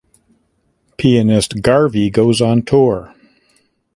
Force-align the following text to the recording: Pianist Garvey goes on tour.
Pianist 0.97 1.61
Garvey 1.61 2.09
goes 2.09 2.41
on 2.41 2.63
tour. 2.63 3.13